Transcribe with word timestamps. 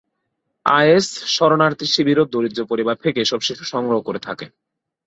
Is 0.65 1.07
শরণার্থীশিবির 1.35 2.17
ও 2.19 2.33
দরিদ্র 2.33 2.61
পরিবার 2.65 2.95
থেকে 3.03 3.17
এসব 3.21 3.39
শিশু 3.47 3.63
সংগ্রহ 3.73 3.99
করে 4.01 4.19
থাকে। 4.27 4.45